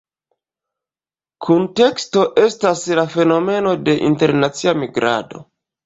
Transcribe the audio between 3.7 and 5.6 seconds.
de internacia migrado.